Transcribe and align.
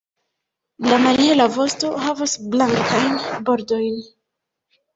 La 0.91 0.97
malhela 1.03 1.45
vosto 1.59 1.93
havas 2.07 2.35
blankajn 2.57 3.15
bordojn. 3.51 4.05